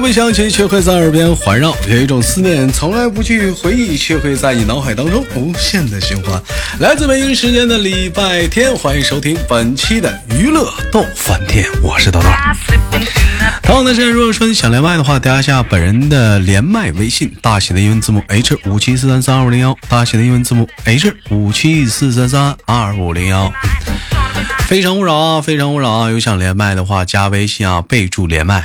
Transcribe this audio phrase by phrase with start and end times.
[0.00, 6.42] 不想起，却会在耳边环绕；有一种思念从来不去回忆，却会在你脑海当中无限的循环。
[6.80, 12.28] 来自北京时间的礼拜天，欢迎收听本期的娱乐逗翻天，我是豆豆。
[13.62, 23.52] 同样的时间，如果说你想连麦的话，加一下本人的连麦微信，大写的英文字母 H 五七四三三二五零幺，大写的英文字母 H 五七四三三二五零幺。
[24.66, 26.10] 非诚勿扰啊，非诚勿扰啊！
[26.10, 28.62] 有想连麦的话，加微信啊，备注连麦。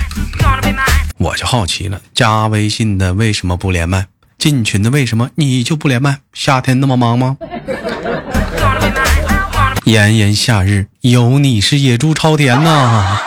[1.18, 4.08] 我就好奇了，加微信的为什么不连麦？
[4.38, 6.20] 进群的为什么你就不连麦？
[6.34, 7.38] 夏天那么忙吗？
[9.86, 13.22] 炎炎夏日，有你是野猪超甜呐！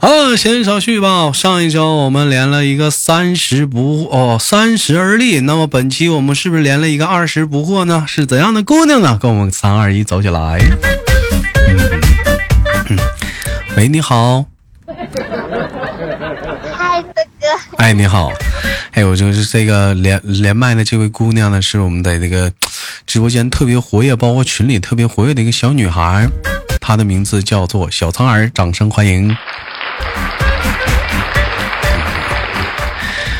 [0.00, 1.30] 啊，闲少叙吧。
[1.32, 5.40] 上一周我们连了一个三十不哦，三十而立。
[5.40, 8.04] 那么本期我们是不是连了一个二十不惑呢？
[8.08, 9.16] 是怎样的姑娘呢？
[9.20, 10.58] 跟我们三二一走起来。
[13.76, 14.46] 喂，你好。
[16.74, 17.69] 嗨，哥哥。
[17.80, 18.30] 哎，你好。
[18.92, 22.52] 哎，我就是这个连连麦的这位姑娘呢，是我们的这个
[23.06, 26.28] 直播间特别活跃，包括群里特别活跃的一个小女孩，
[26.78, 29.34] 她的名字叫做小苍耳，掌声欢迎。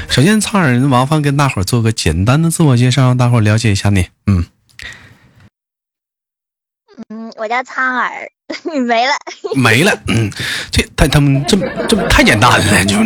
[0.09, 4.09] 首先，苍耳麻烦跟大伙儿做个简单的自我介绍，让大伙儿了解一下你。
[4.27, 4.47] 嗯，
[7.11, 8.11] 嗯，我叫苍耳，
[8.87, 9.13] 没了，
[9.55, 9.93] 没了。
[10.07, 10.31] 嗯，
[10.71, 11.57] 这他他们这
[11.87, 13.05] 这太简单了，就是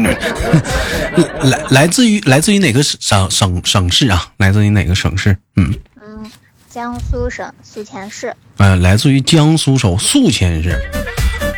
[1.48, 4.30] 来来自于来自于哪个省省省市啊？
[4.38, 5.36] 来自于哪个省市？
[5.56, 6.30] 嗯嗯，
[6.68, 8.34] 江苏省宿迁市。
[8.58, 10.80] 嗯，来自于江苏省宿迁市。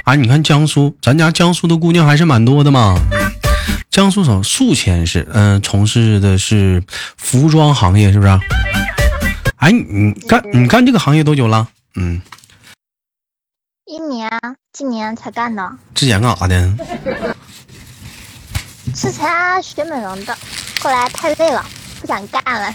[0.04, 2.98] 啊，你看江苏，咱家江苏的姑娘还是蛮多的嘛。
[3.90, 6.82] 江苏省宿迁市，嗯，从事的是
[7.16, 8.40] 服装行业，是不是？
[9.56, 11.66] 哎，你干你干这个行业多久了？
[11.96, 12.20] 嗯，
[13.88, 14.28] 一年，
[14.72, 15.62] 今年才干的。
[15.94, 16.74] 之前干啥的？
[18.92, 19.30] 之前
[19.62, 20.36] 学美容的，
[20.80, 21.64] 后来太累了，
[22.00, 22.75] 不想干了。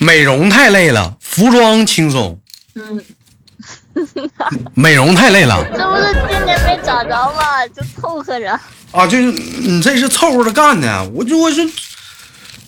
[0.00, 2.36] 美容太累了，服装轻松。
[2.74, 3.00] 嗯。
[4.74, 5.64] 美容太累了。
[5.72, 7.64] 这不是今年没找着吗？
[7.68, 8.50] 就凑合着。
[8.90, 11.60] 啊，就是你这是凑合着干的，我就我是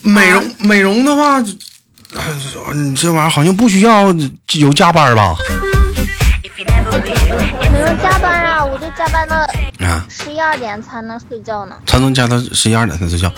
[0.02, 4.14] 美容美容的话，你这玩意儿好像不需要
[4.52, 5.34] 有加班吧？
[7.96, 9.36] 加班啊，我都加班到
[9.86, 11.76] 啊十一二点才能睡觉呢。
[11.86, 13.32] 才能加到十一二点才睡觉。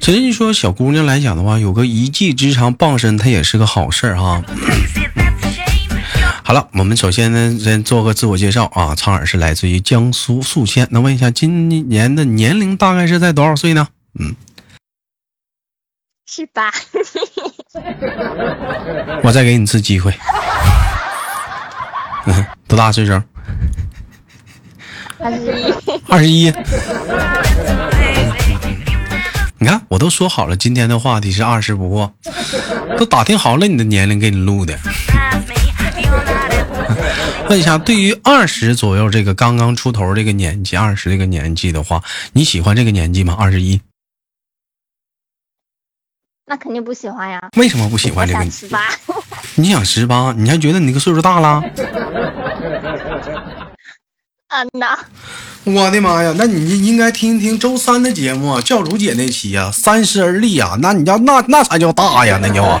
[0.00, 4.42] 其实你说小姑娘来讲的话，有个一技之长傍身，她也是个好事儿哈。
[6.44, 8.94] 好了，我们首先呢，先做个自我介绍啊。
[8.94, 13.88] 苍耳是来自于江苏宿迁，能问一下今年的年龄大概是在多少岁呢？
[14.18, 14.36] 嗯，
[16.26, 16.70] 十八。
[19.24, 20.14] 我再给你次机会。
[22.26, 23.20] 嗯， 多大岁数？
[25.18, 25.72] 二十一。
[26.08, 26.52] 二十一。
[29.58, 32.12] 你看，我都说好了，今天的话题是二十不惑，
[32.98, 34.78] 都打听好了你的年龄，给你录的。
[37.48, 42.02] 问一下，对于二十左右这个刚刚出头这个年纪，二十这个年纪的话，
[42.34, 43.34] 你喜欢这个年纪吗？
[43.38, 43.80] 二十一？
[46.48, 47.48] 那肯定不喜欢呀。
[47.56, 48.50] 为什么不喜欢这个？
[48.50, 48.90] 十八。
[49.54, 50.34] 你想十八？
[50.36, 51.62] 你还觉得你那个岁数大了？
[54.48, 54.98] 嗯呐。
[55.64, 56.32] 我的妈呀！
[56.38, 62.80] 那你应该听一听周三的节目，教主姐那期呀，三十而立呀，那你要那那才叫大呀，那叫。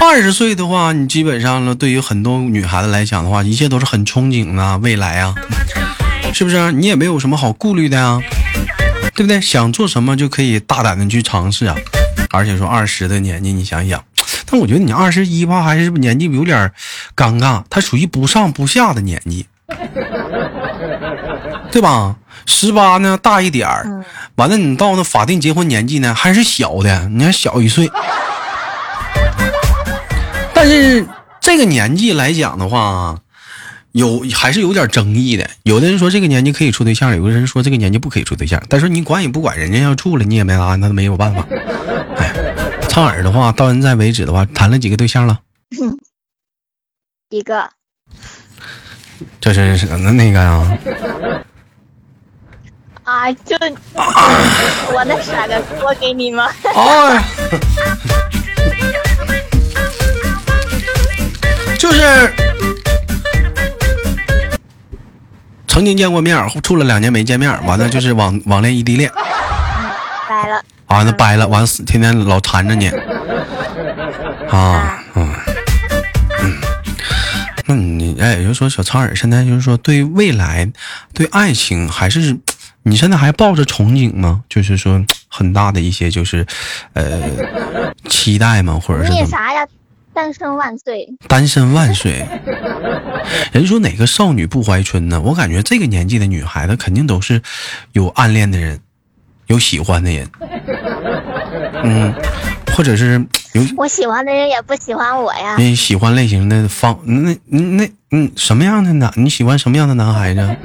[0.00, 5.34] 二十岁的话，你基本上呢，对于很多女孩子来讲的话，一切都是很憧憬的未来啊，
[6.32, 6.72] 是不是？
[6.72, 8.18] 你也没有什么好顾虑的呀，
[9.14, 9.38] 对不对？
[9.38, 11.76] 想做什么就可以大胆的去尝试啊。
[12.30, 14.02] 而且说二十的年纪，你想想，
[14.46, 16.70] 但我觉得你二十一吧，还是年纪有点
[17.14, 19.46] 尴尬，他属于不上不下的年纪，
[21.70, 22.16] 对吧？
[22.46, 24.04] 十八呢，大一点儿，
[24.36, 27.90] 完了你到那法定结婚年纪呢，还是小的，你还小一岁。
[30.54, 31.04] 但是
[31.40, 33.18] 这个年纪来讲的话，
[33.90, 35.50] 有还是有点争议的。
[35.64, 38.62] 有的人说这个年纪可以处对象，有的人说这个年纪不可以处对象。
[38.68, 41.44] 但是你管也不管，人家要处了，你也没啥，那都没有办法。
[42.96, 45.40] 哎，苍耳的话，到现在为止的话，谈了几个对象了？
[47.28, 47.68] 一个。
[49.38, 50.78] 这是什么那个呀？
[53.04, 53.54] 啊，就
[54.94, 56.50] 我那甩个锅给你吗？
[56.74, 57.20] 哦。
[61.78, 62.32] 就是
[65.68, 69.12] 曾经见过面，处了两年没见面，完了就是网网恋异地恋，
[70.26, 72.88] 掰了，完了掰了，完了天天老缠着你，
[74.50, 75.28] 啊嗯
[76.42, 76.54] 嗯，
[77.66, 80.70] 那你哎就说小苍耳现在就是说对未来、
[81.12, 82.36] 对爱情，还是
[82.84, 84.42] 你现在还抱着憧憬吗？
[84.48, 86.46] 就是说很大的一些就是
[86.92, 87.20] 呃
[88.08, 88.80] 期待吗？
[88.80, 89.66] 或者是你啥呀？
[90.14, 91.06] 单身万岁！
[91.28, 92.26] 单身万岁！
[93.52, 95.20] 人说哪个少女不怀春呢？
[95.20, 97.42] 我感觉这个年纪的女孩子肯定都是
[97.92, 98.80] 有暗恋的人，
[99.46, 100.28] 有喜欢的人，
[101.84, 102.12] 嗯，
[102.74, 105.56] 或者是有我喜欢的人也不喜欢我呀。
[105.58, 109.12] 你喜欢类型的方那那嗯什么样的男？
[109.16, 110.56] 你喜欢什么样的男孩子？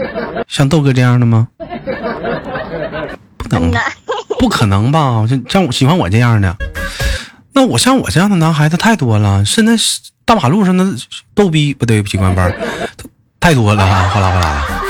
[0.48, 1.48] 像豆哥这样的吗？
[3.38, 3.72] 不能，
[4.40, 5.26] 不可能吧？
[5.28, 6.56] 像像我喜欢我这样的。
[7.54, 9.74] 那我像我这样的男孩子太多了，现在
[10.26, 10.86] 大马路上的
[11.36, 12.54] 逗逼不对，不起关班，
[13.40, 14.81] 太多了哈，哗啦哗啦。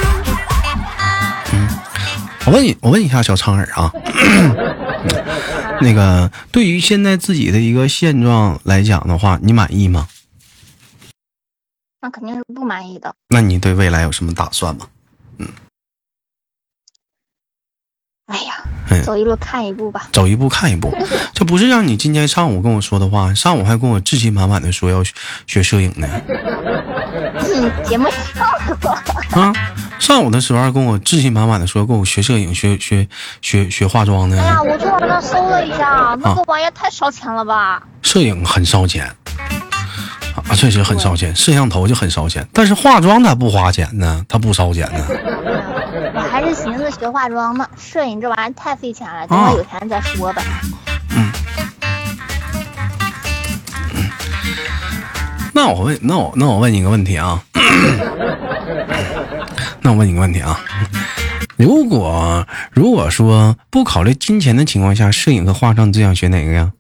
[2.45, 3.91] 嗯，我问你，我问一下小苍耳啊，
[5.81, 10.07] 那个对于现在自己的一个现状来讲的话，你满意吗？
[12.01, 13.13] 那肯定是不满意的。
[13.29, 14.87] 那你对未来有什么打算吗？
[15.37, 15.47] 嗯。
[18.25, 18.63] 哎呀，
[19.03, 20.07] 走一路看一步吧。
[20.11, 20.91] 走一步看一步，
[21.33, 25.03] 这不是让你今天上午跟我说的话，上午还跟我自信满满的说要
[25.45, 26.07] 学摄影呢。
[27.83, 28.91] 节目上过。
[29.39, 29.53] 啊，
[30.01, 33.07] 上午的时候还跟我自信满满的说跟我学摄影、学学
[33.39, 34.35] 学学化妆的。
[34.41, 37.83] 哎呀，我昨晚上搜了一下，那个玩意太烧钱了吧？
[38.01, 39.05] 摄影很烧钱。
[40.49, 45.05] 啊，确实很烧钱，摄像头就很烧钱，但是化妆它不花钱呢，它不烧钱呢。
[46.15, 50.41] 我还是寻思学化妆呢，摄影这玩意儿太费钱了，等我有钱再说吧。
[51.15, 51.31] 嗯。
[55.53, 57.39] 那我问，那我那我问你个问题啊。
[59.81, 60.59] 那我问你个问题啊，
[61.57, 66.71] 如果如果说不考虑金钱的情况下，摄影和化妆，你最想学哪个呀？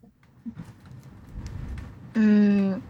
[2.13, 2.81] 嗯。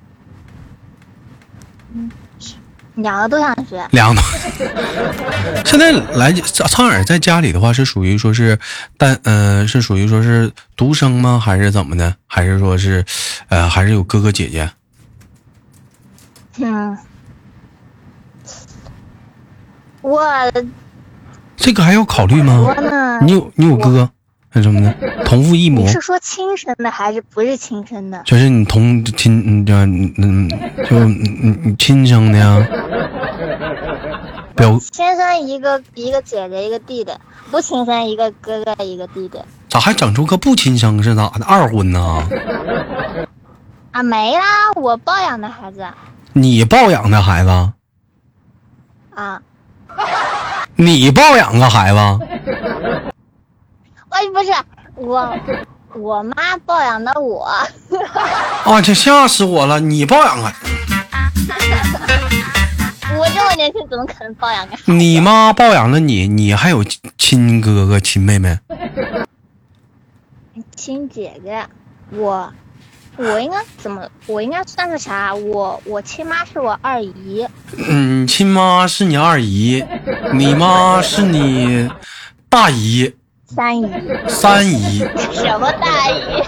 [2.96, 4.22] 两个都想学，两个。
[5.66, 8.60] 现在来苍耳在家里的话，是属于说是
[8.98, 11.40] 单，嗯，是属于说是独生吗？
[11.44, 12.14] 还是怎么的？
[12.28, 13.04] 还是说是，
[13.48, 14.70] 呃，还是有哥哥姐姐？
[16.58, 16.96] 嗯，
[20.02, 20.24] 我
[21.56, 22.74] 这个还要考虑吗？
[23.22, 24.10] 你有你有哥？
[24.54, 24.94] 还是什么的？
[25.24, 25.80] 同父异母？
[25.82, 28.22] 你是说亲生的还是不是亲生的？
[28.26, 30.50] 就是你同亲，嗯，就嗯，
[30.90, 32.68] 就嗯嗯亲生的呀。
[34.58, 37.14] 表亲生一个一个姐姐一个弟弟，
[37.50, 39.40] 不亲生一个哥哥一个弟弟。
[39.70, 41.46] 咋还整出个不亲生是咋的？
[41.46, 42.28] 二婚呢？
[43.92, 44.42] 啊，没啦，
[44.76, 45.86] 我抱养的孩子。
[46.34, 47.50] 你抱养的孩子？
[49.16, 49.42] 啊。
[50.76, 51.98] 你抱养个孩子？
[54.10, 54.52] 哎，不是
[54.96, 55.36] 我，
[55.96, 57.44] 我妈抱养的我。
[58.66, 59.80] 啊，这吓死我了！
[59.80, 60.54] 你抱养啊？
[63.18, 64.76] 我这么年轻，怎么可能抱养个？
[64.86, 66.84] 你妈抱养了你，你还有
[67.18, 68.58] 亲哥哥、亲妹妹？
[70.76, 71.66] 亲姐姐，
[72.12, 72.52] 我，
[73.18, 74.08] 我应该怎么？
[74.26, 75.34] 我应该算是啥？
[75.36, 77.46] 我我亲妈是我二姨。
[77.78, 79.84] 嗯，亲妈是你二姨，
[80.34, 81.90] 你妈是你
[82.50, 83.14] 大姨。
[83.54, 83.92] 三姨，
[84.30, 85.00] 三姨，
[85.34, 86.42] 什么大姨？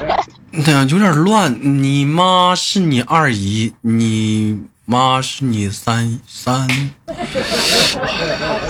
[0.64, 1.54] 对呀，有点乱。
[1.62, 6.66] 你妈是你二姨，你妈是你三三。
[7.06, 7.14] 我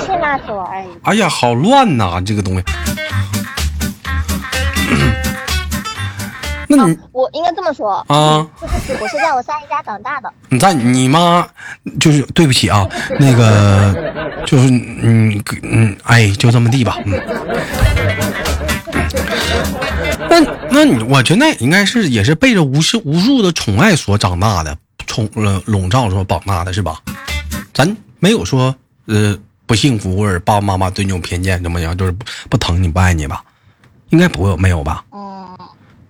[0.04, 0.88] 亲妈是我二姨。
[1.04, 2.64] 哎呀，好乱呐，这个东西。
[6.68, 8.48] 那你我应该这么说啊？
[8.62, 10.32] 我是在我三姨家长大的。
[10.50, 11.48] 你在你妈
[12.00, 12.88] 就是对不起啊，
[13.20, 13.94] 那个
[14.46, 16.98] 就是嗯嗯哎，就这么地吧。
[17.06, 17.22] 嗯。
[20.30, 20.40] 那
[20.72, 27.00] 那你我觉得那应该是也是被着无数无数的宠爱所长大的，宠呃笼罩所绑大的是吧？
[27.74, 33.44] 咱没有说呃不幸福或者爸爸妈妈对你有偏见怎么样，就是不不疼你不爱你吧？
[34.10, 35.04] 应该不会没有吧？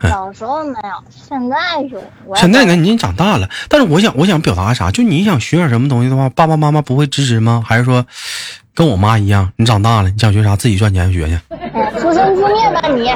[0.09, 2.03] 小时候没有，现在有。
[2.35, 4.91] 现在呢，你长大了，但是我想，我想表达啥？
[4.91, 7.63] 就你想学点什么东西的话，爸爸妈妈不会支持吗？
[7.65, 8.05] 还是说，
[8.73, 11.39] 跟我妈一样，你长大了，你想学啥自己赚钱学去？
[11.99, 13.09] 出生自灭吧你！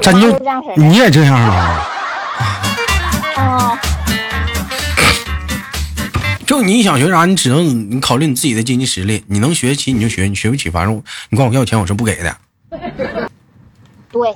[0.00, 0.38] 咱就
[0.76, 1.86] 你也这样啊？
[3.36, 3.78] 哦。
[6.46, 12.36] 就你想学啥，你只能你考虑你自己的经济实力，你能学得起你就学，你学不起，反正你管我要钱，我是不给的。
[14.10, 14.34] 对。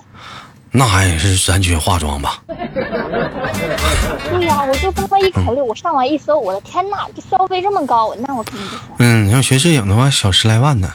[0.77, 2.43] 那还是咱去化妆吧。
[2.49, 8.81] 对呀，我就这么一考虑，我上网一搜，我的天哪，这消费这么高，那我肯定不行。
[8.99, 10.93] 嗯，你要学摄影的话，小十来万呢。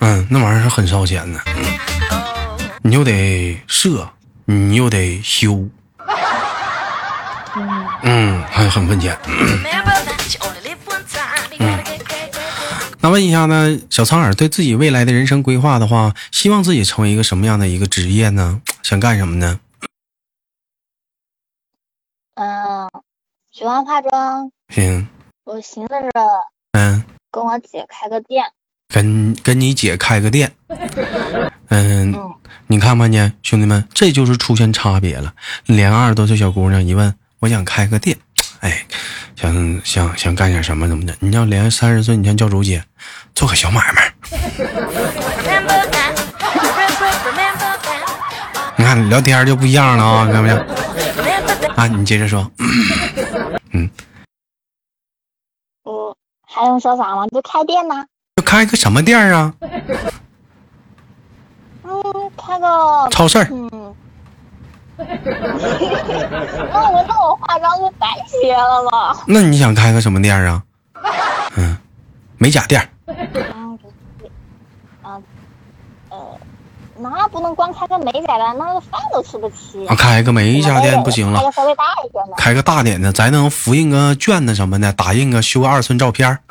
[0.00, 1.40] 嗯，那玩意儿是很烧钱的。
[2.82, 4.08] 你又得摄，
[4.44, 5.64] 你又得修。
[8.02, 9.16] 嗯，还很费钱。
[13.08, 18.60] 那问一下呢，小苍耳对自己未来的人生规划的话，希望自己成为一个什么样的一个职业呢？
[18.82, 19.60] 想干什么呢？
[22.34, 22.86] 嗯，
[23.50, 24.52] 喜欢化妆。
[24.68, 25.08] 行，
[25.44, 26.10] 我寻思着
[26.72, 28.44] 嗯，跟我姐开个店。
[28.88, 30.52] 跟跟你姐开个店。
[31.68, 32.34] 嗯，嗯，
[32.66, 35.34] 你看没见，兄弟们，这就是出现差别了。
[35.64, 38.18] 连二十多岁小姑娘一问，我想开个店，
[38.60, 38.86] 哎，
[39.36, 41.14] 想想想干点什么怎么的？
[41.20, 42.82] 你要连三十岁，你像教主姐，
[43.34, 44.12] 做个小买卖。
[48.76, 50.56] 你看聊天就不一样了啊，看没有？
[51.76, 52.50] 啊，你接着说。
[53.72, 53.88] 嗯
[55.84, 57.26] 我还用说啥吗？
[57.28, 58.04] 就开店呐。
[58.36, 59.54] 就开个什么店啊？
[61.84, 62.02] 嗯，
[62.36, 63.08] 开个。
[63.10, 63.38] 超市。
[63.50, 63.94] 嗯。
[64.98, 69.16] 那我那我化妆就白学了吗？
[69.26, 70.62] 那你想开个什么店啊？
[71.56, 71.78] 嗯，
[72.36, 72.80] 美甲店
[75.02, 75.16] 啊，
[76.10, 76.18] 呃，
[76.96, 79.86] 那不能光开个美甲店，那个饭都吃不起。
[79.86, 82.34] 啊，开个美甲店不行了开个，稍微大一点的。
[82.36, 86.38] 开个大点的，咱能复印个卷子什么的，打印个修个二寸照片儿。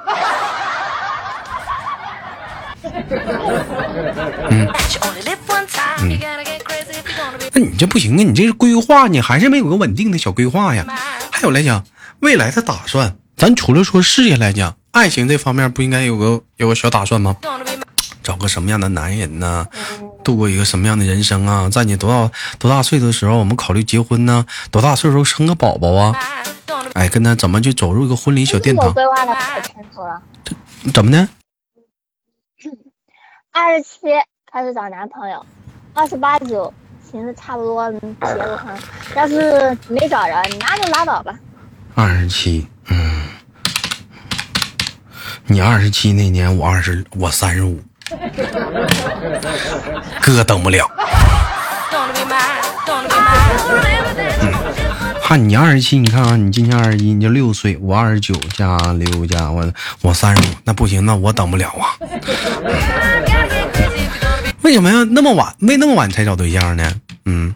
[7.58, 8.22] 那你这不行啊！
[8.22, 10.86] 你这是规划，你还是没有个稳定的小规划呀。
[11.32, 11.84] 还有来讲，
[12.20, 17.36] 未来的打算，咱除了说事业来讲，爱情这方面不应该有个有个小打算吗？
[18.22, 19.66] 找个什么样的男人呢？
[20.24, 21.68] 度过一个什么样的人生啊？
[21.68, 24.46] 在你多大多大岁数的时候，我们考虑结婚呢？
[24.70, 26.16] 多大岁数生个宝宝啊？
[26.94, 28.86] 哎，跟他怎么去走入一个婚礼小殿堂？
[28.86, 30.22] 我规划的可清楚了。
[30.94, 31.28] 怎么呢？
[33.52, 33.90] 二十七
[34.52, 35.44] 开始找男朋友，
[35.96, 36.72] 二十八九
[37.10, 38.68] 寻思差不多嗯结个婚，
[39.16, 41.34] 要是没找着，那就拉倒吧。
[41.96, 43.24] 二十七，嗯，
[45.46, 47.80] 你二十七那年，我二十，我三十五，
[50.22, 50.86] 哥等不了。
[55.22, 61.96] 哈，你二十七，你看啊，你今年二十一，你就六岁，我二十九加六加我我三十五，那不行，那我等不了啊。
[64.68, 65.56] 为什么要那么晚？
[65.60, 66.92] 为那么晚才找对象呢？
[67.24, 67.56] 嗯，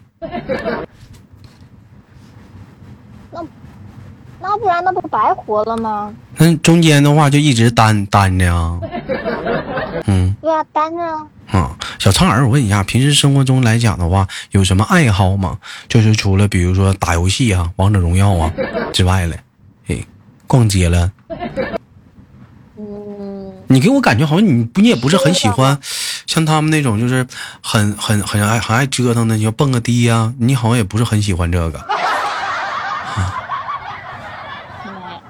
[4.40, 6.14] 那不然那不白活了吗？
[6.38, 8.80] 那中间的话就一直单单着啊。
[10.06, 11.26] 嗯对啊，单着啊。
[11.50, 15.58] 啊，小苍耳，我问一下，平时生活中来讲的话，有什么爱好吗？
[15.88, 18.50] 就是除了比如说打游戏啊、王者荣耀啊
[18.94, 19.38] 之外嘞，
[19.88, 19.98] 哎，
[20.46, 21.12] 逛街了。
[22.78, 25.78] 嗯，你给我感觉好像你不，你也不是很喜欢，
[26.32, 27.26] 像他们那种就是
[27.60, 31.78] 很很很爱很爱折腾的，你要蹦个迪呀、你好像也不是很喜欢这个。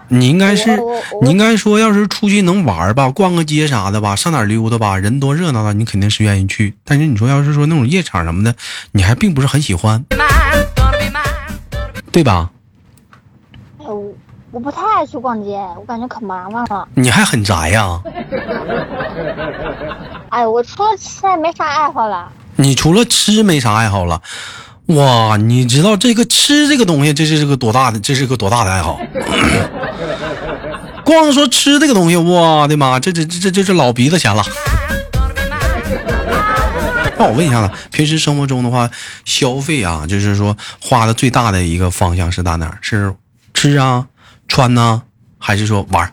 [0.09, 0.79] 没你应该是
[1.23, 6.73] 你应该说，要是出去能玩儿吧，逛个街啥的吧，上哪儿溜达吧，人多热闹的，你肯定是愿意去。
[6.85, 8.55] 但是你说要是说那种夜场什么的，
[8.93, 10.05] 你还并不是很喜欢，
[12.13, 12.49] 对吧？
[14.53, 16.87] 哎我我不太爱去逛街，我感觉可麻烦了。
[16.95, 17.99] 你还很宅呀、
[20.29, 22.31] 哎，我除了吃也没啥爱好了。
[22.57, 24.21] 你除了吃没啥爱好了，
[24.87, 29.01] 哇，你知道这个吃这个东西，这是个多大的，这是个多大的爱好？
[31.05, 34.45] 光说吃这个东西，我的妈，这这这这这是老鼻子钱了。
[37.17, 38.91] 那我问一下子，平时生活中的话，
[39.25, 42.79] 消费啊，就是说花的最大的一个方向是在哪儿？
[42.83, 43.15] 是
[43.55, 44.07] 吃啊、
[44.53, 45.03] 穿呢、
[45.39, 46.13] 还是说玩儿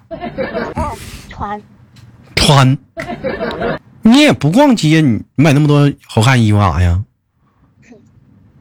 [1.27, 1.61] 穿
[2.37, 2.77] 穿？
[4.01, 7.03] 你也不逛街，你你买那么多好看衣服干啥呀？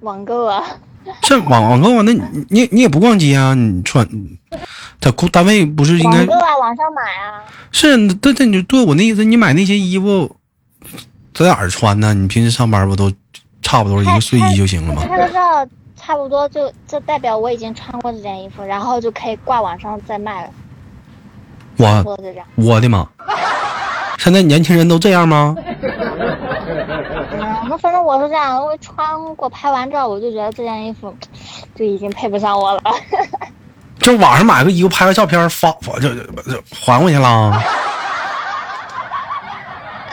[0.01, 0.61] 网购啊，
[1.23, 3.55] 这网网购啊，那你你你也不逛街啊？
[3.55, 4.05] 你穿
[4.99, 7.45] 在公单位不是应该网购啊，网上买啊。
[7.71, 8.13] 是？
[8.15, 10.35] 对对，你对我那意思，你买那些衣服
[11.33, 12.13] 在哪儿穿呢？
[12.15, 13.13] 你平时上班不都
[13.63, 15.07] 差不多一个睡衣就行了吗？
[15.07, 15.65] 拍个照，
[16.09, 20.51] 差不多就就代表我已经穿过这件衣服，然后就可以挂网上再卖了。
[21.77, 22.17] 我。
[22.57, 23.07] 我的妈！
[24.17, 25.55] 现在年轻人都这样吗？
[25.59, 25.69] 嗯，
[27.69, 31.15] 那反正我是这样，我穿过拍完照，我就觉得这件衣服
[31.77, 32.83] 就已经配不上我了。
[34.01, 37.51] 就网上买个衣服，拍个照片发发就就就还回去了。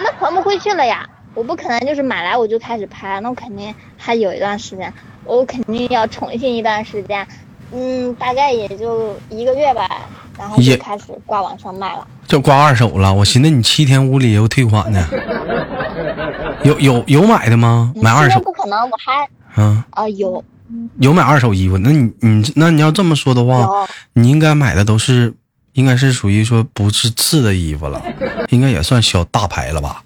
[0.04, 1.08] 那还不回去了呀？
[1.34, 4.94] 我不可能就是买来我就开始拍，那我肯定还有一段时间，
[5.25, 7.27] 我肯定要重新一段时间，
[7.72, 9.89] 嗯，大概也就一个月吧，
[10.38, 12.08] 然后就开始挂网上卖了。
[12.27, 15.08] 就挂二手了，我寻思你七天无理由退款呢。
[16.63, 17.91] 有有有买的吗？
[17.96, 19.86] 买二手不可能，我还啊？
[19.91, 20.44] 啊、有
[21.00, 21.77] 有买二手衣服？
[21.77, 25.34] 那你你那你要这么说的话，你应该买的都是
[25.74, 28.01] 应该是属于说不是次的衣服了，
[28.50, 30.03] 应该也算小大牌了吧？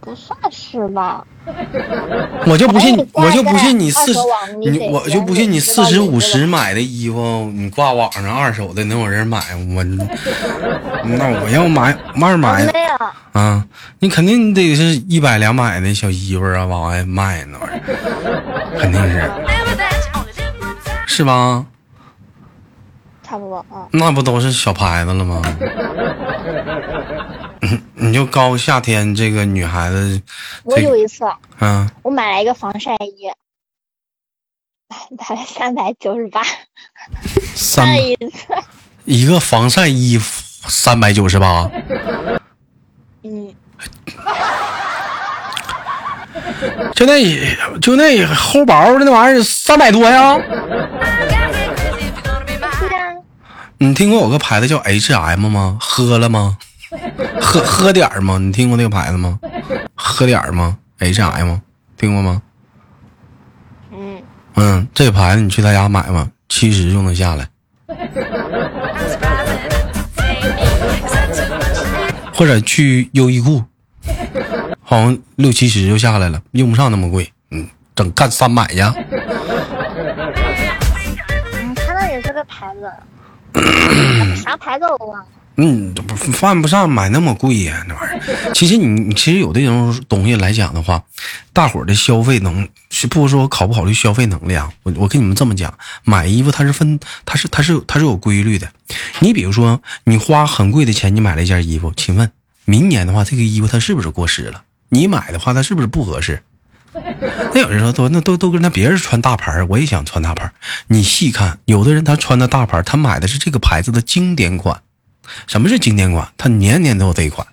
[0.00, 1.24] 不算是吧。
[2.46, 4.18] 我就不信哎，我就不信你四十
[4.60, 9.38] 你我就不信你四十五十买的衣服，你挂网上二手的能有人买？
[9.76, 9.84] 我
[11.04, 13.62] 那我要买慢买没有，啊，
[13.98, 19.30] 你肯定得是一百两百的小衣服啊，往外卖那玩意儿，肯定是
[21.06, 21.66] 是吧？
[23.22, 23.86] 差不多，啊。
[23.90, 25.42] 那不都是小牌子了吗？
[28.04, 30.20] 嗯你就高夏天这个女孩子，
[30.64, 31.24] 我有一次，
[31.60, 33.32] 嗯，我买了一个防晒衣，
[35.16, 36.42] 买了三百九十八，
[37.54, 38.46] 三那一次，
[39.06, 40.18] 一个防晒衣
[40.68, 41.70] 三百九十八，
[43.22, 43.54] 嗯，
[46.94, 50.38] 就那就那厚薄的那玩意儿三百多呀。
[53.78, 55.78] 你听过有个牌子叫 H&M 吗？
[55.80, 56.58] 喝了吗？
[57.44, 58.38] 喝喝点儿吗？
[58.38, 59.38] 你听过那个牌子吗？
[59.94, 61.60] 喝点儿吗？H I 吗
[61.96, 62.42] 听过吗？
[63.92, 64.22] 嗯，
[64.54, 67.48] 嗯，这牌子你去他家买吧，七十就能下来，
[72.34, 73.62] 或者去优衣库，
[74.82, 77.30] 好像六七十就下来了，用不上那么贵。
[77.50, 78.80] 嗯，整干三百去。
[81.52, 82.90] 嗯，他那也是个牌子，
[84.42, 85.26] 啥牌子我忘了。
[85.56, 88.20] 嗯，不犯不上买那么贵呀、那玩意儿。
[88.52, 91.00] 其实你你其实有这种东西来讲的话，
[91.52, 94.72] 大伙儿的消费能是不说考不考虑消费能力啊？
[94.82, 98.68] 我我跟你们这么讲，买衣服它是分，它是它是它是有规律的。
[99.20, 102.32] 你比如说，你花很贵的钱，你买了一件衣服，请问
[102.64, 104.64] 明年的话，这个衣服它是不是过时了？
[104.88, 106.42] 你买的话，它是不是不合适？
[107.54, 110.50] 那有人说都那都都跟那别人穿大牌，我也想穿大牌。
[110.88, 114.80] 你细看，有的人他穿的大牌，他买的是这个牌子的经典款。
[115.46, 116.26] 什么是经典款？
[116.36, 117.46] 它年年都有这一款，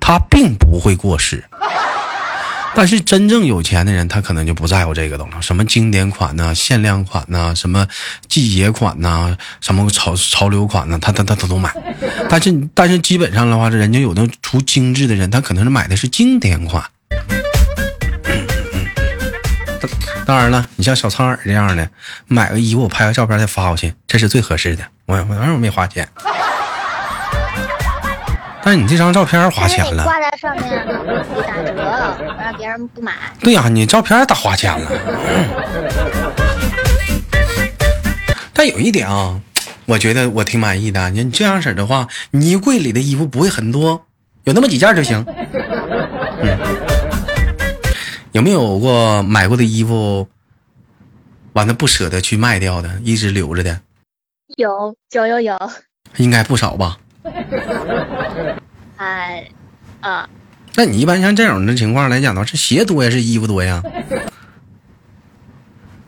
[0.00, 1.44] 它并不会过时。
[2.74, 7.88] 但是真正有钱的人，他可能就不在乎这个东西，什么经典款呐、限量款呐、什么
[8.28, 11.74] 季节款呐、什么潮潮流款呐、他他他他都买。
[12.28, 16.84] 但是但是基本上的话，这人家有的图精致的人，他可能是买的是经典款。
[20.26, 21.88] 当然了，你像小苍耳这样的，
[22.26, 24.82] 买个衣服我拍个照片再发过去，这是最合适的。
[25.06, 26.08] 我我当然我没花钱，
[28.60, 30.02] 但是你这张照片花钱了。
[30.02, 30.92] 挂在上面打
[31.62, 31.72] 折，
[32.40, 33.12] 让别人不买。
[33.38, 34.90] 对呀、你照片打花钱了。
[38.52, 39.40] 但有一点啊，
[39.84, 41.08] 我觉得我挺满意的。
[41.10, 44.04] 你这样式儿的话，你衣柜里的衣服不会很多，
[44.42, 45.24] 有那么几件就行。
[46.42, 46.58] 嗯，
[48.36, 50.28] 有没有过买过的衣服，
[51.54, 53.80] 完了不舍得去卖掉的，一直留着的？
[54.58, 55.58] 有有有有，
[56.18, 56.98] 应该不少吧？
[58.98, 59.48] 哎，
[60.02, 60.28] 啊，
[60.74, 63.82] 那你一般像这种的情况来讲的话，是鞋多呀，是衣服多呀？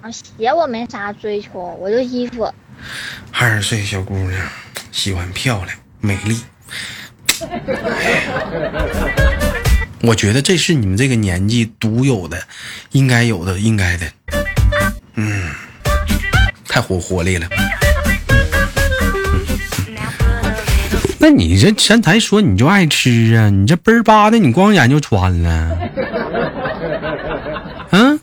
[0.03, 2.53] 啊鞋我没啥追求，我就衣服。
[3.33, 4.47] 二十岁小姑娘
[4.93, 6.43] 喜欢漂亮美丽，
[10.03, 12.41] 我觉得这是你们这个年纪独有的，
[12.93, 14.07] 应该有的，应该的。
[15.15, 15.51] 嗯，
[16.67, 17.49] 太活活力了。
[21.19, 23.51] 那你这前台说你就爱吃啊？
[23.51, 25.79] 你这倍儿巴的，你光研究穿了？
[27.91, 28.21] 嗯，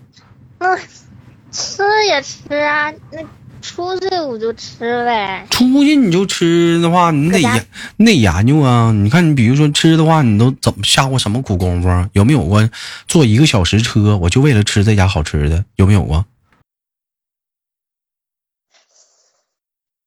[0.59, 0.79] 嗯，
[1.51, 3.19] 吃也吃啊，那
[3.75, 5.45] 出去我就吃呗。
[5.49, 7.65] 出去你就吃的话，你得研
[7.97, 8.93] 你得研究啊。
[8.93, 12.09] 你看，你比如说吃的话，你都怎么下过什么苦功夫啊？
[12.13, 12.69] 有没有过
[13.05, 15.65] 坐一个小时车，我就为了吃这家好吃的？
[15.75, 16.23] 有没有过？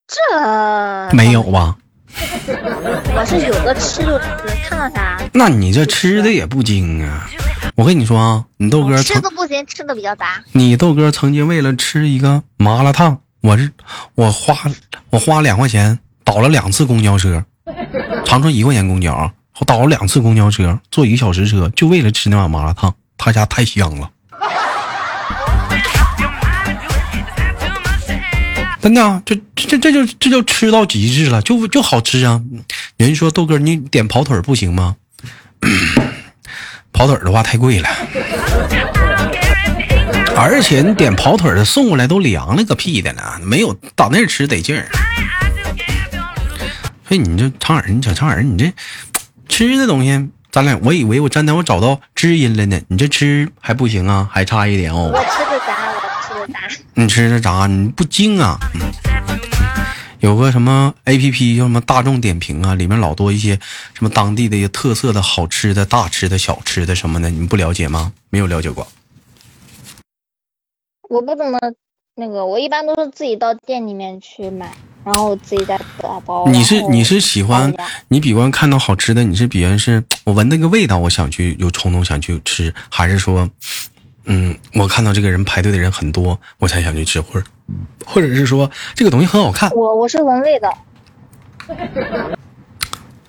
[0.07, 1.77] 这没有吧？
[3.15, 4.25] 我是有的吃就吃，
[4.67, 7.29] 看到啥那你这吃的也不精啊！
[7.77, 10.43] 我跟你说啊，你豆哥吃的不行，吃的比较杂。
[10.53, 13.73] 你豆哥曾经为了吃一个麻辣烫，我是
[14.15, 14.55] 我花
[15.09, 17.43] 我花两块钱倒了两次公交车，
[18.27, 24.11] 长春一块钱公交，我倒了两次公交车，坐一个小时车，就为了吃那碗麻辣烫，他家太香了。
[28.83, 32.43] 真的啊，这这这就这就吃到极致了，就就好吃啊！
[32.99, 34.97] 人说豆哥，你点跑腿不行吗？
[36.93, 37.89] 跑腿的话太贵了。
[40.41, 44.89] 而且你点跑腿儿的送过来都凉了个屁的呢，没有到那儿吃得劲儿。
[47.09, 48.73] 所以你这苍耳，你小苍耳，你这
[49.49, 55.19] 吃的东西，咱俩我以为我真的我找到知音了呢，你这吃还不行啊，还差一点哦我。
[55.19, 56.61] 吃的杂，我吃的杂。
[56.95, 57.67] 你吃的啥？
[57.67, 58.57] 你不精啊？
[58.75, 58.81] 嗯
[60.21, 63.59] 有个什么 A P P 叫什么大众点评啊，里面老多一些
[63.95, 68.13] 什么当地的一些特色的好吃的、大吃的、小吃的什么的，你们不了解吗？
[68.31, 68.87] 没有了解过。
[71.09, 71.59] 我不怎么
[72.17, 74.71] 那个，我一般都是自己到店里面去买，
[75.05, 76.47] 然后自己再打包。
[76.49, 77.73] 你是你是喜欢
[78.09, 83.49] 你比方看到好吃的，你是比方是我闻那个味道，我想去有冲动想去吃，还是说，
[84.27, 87.47] 嗯，我看到这个人排队的人很多，我才想去吃，或者
[88.05, 90.77] 或者是说这个东西很好看，我我是闻味道，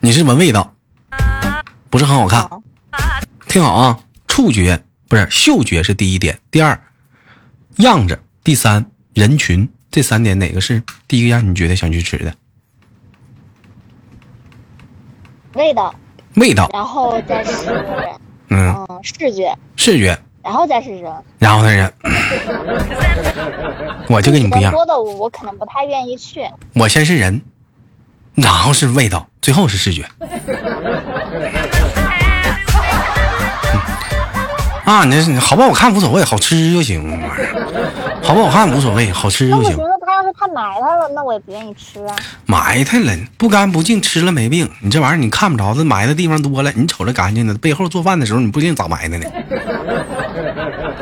[0.02, 0.74] 你是闻味道，
[1.90, 2.46] 不是很好看，
[3.48, 6.78] 听好啊，触觉不是嗅觉是第一点，第二
[7.84, 12.34] 样子，第三人群，这三点哪个是第一个让你觉得想去吃的？
[15.54, 15.94] 味道，
[16.36, 17.70] 味道，然后再是
[18.50, 21.12] 嗯，嗯视觉，视觉，然后再是人。
[21.40, 21.94] 然后再人，
[24.10, 26.42] 我就跟你不一样人，多的我我可能不太愿意去。
[26.76, 27.42] 我先是人，
[28.36, 30.08] 然后是味道，最后是视觉。
[34.90, 37.22] 啊，你这好不好看无所谓，好吃就行。
[38.24, 39.84] 好不好看无所谓，好吃就行那我觉。
[39.84, 42.16] 得他要是太埋汰了，那我也不愿意吃啊。
[42.48, 44.68] 埋汰了，不干不净，吃了没病。
[44.82, 46.72] 你这玩意儿你看不着，这埋汰地方多了。
[46.72, 49.28] 你瞅着干净的，背后做饭的时候你不一定咋埋汰呢。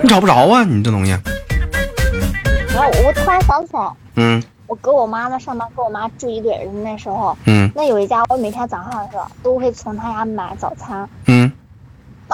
[0.01, 1.11] 你找不着啊，你这东西。
[1.11, 11.07] 然后我我突然想起来，嗯我搁我妈那上班跟我妈住一堆人那时候，嗯那有一家我每天早上的时候都会从他家买早餐。
[11.27, 11.49] 嗯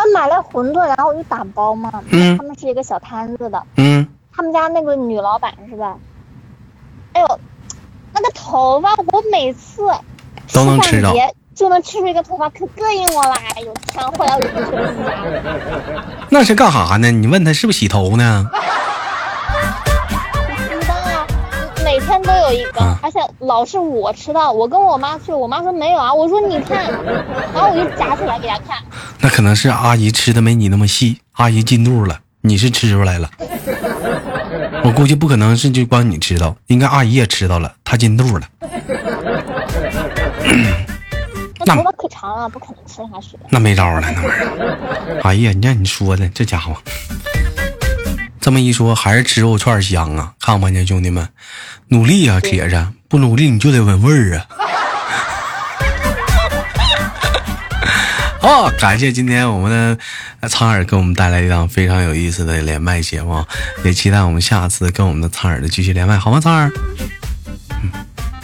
[0.03, 2.03] 我买了馄饨，然后我就打包嘛。
[2.09, 5.95] 嗯他们是一个小摊子的，嗯，他们家那个女老板是吧？
[7.13, 7.39] 哎呦，
[8.13, 9.83] 那个头发我每次
[10.53, 13.33] 都能吃到吃饭节就能吃出一个头发，可膈应我了。
[13.55, 16.03] 哎呦天，后来我就不去了。
[16.29, 17.11] 那是干啥呢？
[17.11, 18.49] 你问他是不是洗头呢？
[22.43, 24.51] 有一个，啊而且老是我吃到。
[24.51, 26.91] 我跟我妈去，我妈说没有啊，我说你看，
[27.53, 28.77] 然后我就夹起来给她看。
[29.19, 33.29] 那可能是阿姨吃的没你那么细，阿姨进肚了，你是吃出来了。
[34.83, 38.47] 我估计不可能是就光你吃到，应该阿姨也吃到了，她进肚了。
[41.65, 43.37] 那那头发可长了，不可能吃下去。
[43.49, 45.21] 那没招了，那玩意儿。
[45.23, 46.75] 哎呀，你让你说的这家伙，
[48.43, 50.33] 这么一说还是吃肉串香啊！
[50.37, 51.29] 看没见兄弟们，
[51.87, 54.45] 努力啊，铁子，不努力你就得闻味儿啊。
[58.41, 59.97] 好，感谢今天我们的
[60.41, 63.45] 呃苍耳给我们带来一档非常有意思的连麦节目，
[63.85, 66.41] 也期待我们下次跟我们的苍耳的继续连麦，好吗？
[66.41, 66.69] 苍耳，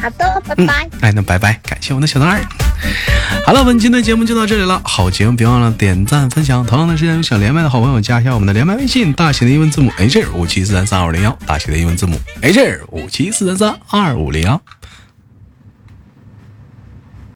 [0.02, 0.90] 好的，拜拜。
[1.02, 2.42] 哎，那拜拜，感谢我们的小苍耳。
[3.46, 4.82] 好了，本期的节目就到这里了。
[4.86, 6.66] 好节目别忘了点赞分享。
[6.66, 14.62] 同样的时间，有想连麦的好朋友加一下我们的连麦微信，大写的英文字母 H 五七四三三二五零幺，大写的英文字母 H 五七四三三二五零幺。